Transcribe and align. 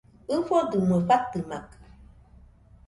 ɨfodɨmɨe 0.35 0.97
fatɨmakɨ 1.07 1.75